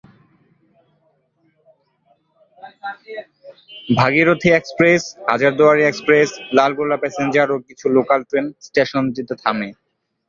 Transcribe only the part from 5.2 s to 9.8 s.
Hazarduari express, Lalgola passenger ও কিছু local train স্টেশনটিতে থামে।